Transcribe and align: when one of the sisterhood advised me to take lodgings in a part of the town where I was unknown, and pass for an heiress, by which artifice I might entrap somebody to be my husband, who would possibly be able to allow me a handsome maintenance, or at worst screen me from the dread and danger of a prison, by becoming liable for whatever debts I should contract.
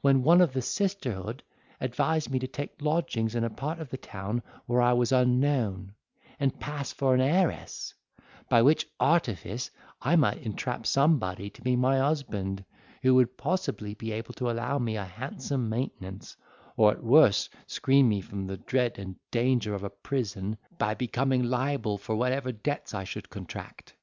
when 0.00 0.22
one 0.22 0.40
of 0.40 0.52
the 0.52 0.62
sisterhood 0.62 1.42
advised 1.80 2.30
me 2.30 2.38
to 2.38 2.46
take 2.46 2.80
lodgings 2.80 3.34
in 3.34 3.42
a 3.42 3.50
part 3.50 3.80
of 3.80 3.90
the 3.90 3.96
town 3.96 4.40
where 4.66 4.80
I 4.80 4.92
was 4.92 5.10
unknown, 5.10 5.92
and 6.38 6.60
pass 6.60 6.92
for 6.92 7.14
an 7.14 7.20
heiress, 7.20 7.92
by 8.48 8.62
which 8.62 8.86
artifice 9.00 9.72
I 10.00 10.14
might 10.14 10.38
entrap 10.38 10.86
somebody 10.86 11.50
to 11.50 11.62
be 11.62 11.74
my 11.74 11.98
husband, 11.98 12.64
who 13.02 13.16
would 13.16 13.36
possibly 13.36 13.94
be 13.94 14.12
able 14.12 14.34
to 14.34 14.48
allow 14.52 14.78
me 14.78 14.96
a 14.96 15.04
handsome 15.04 15.68
maintenance, 15.68 16.36
or 16.76 16.92
at 16.92 17.02
worst 17.02 17.50
screen 17.66 18.08
me 18.08 18.20
from 18.20 18.46
the 18.46 18.58
dread 18.58 19.00
and 19.00 19.16
danger 19.32 19.74
of 19.74 19.82
a 19.82 19.90
prison, 19.90 20.58
by 20.78 20.94
becoming 20.94 21.42
liable 21.42 21.98
for 21.98 22.14
whatever 22.14 22.52
debts 22.52 22.94
I 22.94 23.02
should 23.02 23.28
contract. 23.30 23.94